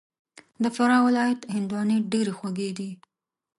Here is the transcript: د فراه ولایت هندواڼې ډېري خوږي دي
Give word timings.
د 0.63 0.65
فراه 0.75 1.03
ولایت 1.07 1.39
هندواڼې 1.55 1.97
ډېري 2.11 2.33
خوږي 2.37 2.69
دي 2.77 2.91